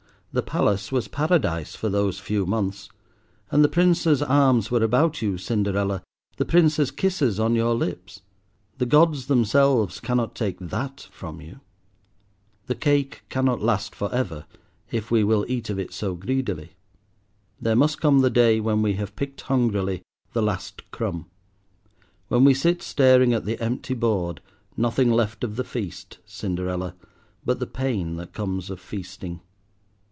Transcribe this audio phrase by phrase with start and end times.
[0.33, 2.87] The palace was Paradise for those few months,
[3.51, 6.03] and the Prince's arms were about you, Cinderella,
[6.37, 8.21] the Prince's kisses on your lips;
[8.77, 11.59] the gods themselves cannot take that from you.
[12.67, 14.45] The cake cannot last for ever
[14.89, 16.77] if we will eat of it so greedily.
[17.59, 22.81] There must come the day when we have picked hungrily the last crumb—when we sit
[22.81, 24.39] staring at the empty board,
[24.77, 26.95] nothing left of the feast, Cinderella,
[27.45, 29.41] but the pain that comes of feasting.